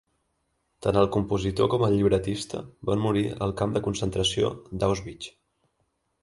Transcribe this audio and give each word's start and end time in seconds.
Tant 0.85 0.95
el 1.01 1.09
compositor 1.15 1.69
com 1.73 1.85
el 1.87 1.93
llibretista 1.97 2.61
van 2.91 3.05
morir 3.05 3.23
al 3.47 3.55
camp 3.61 3.77
de 3.77 3.83
concentració 3.89 4.51
d'Auschwitz. 4.83 5.31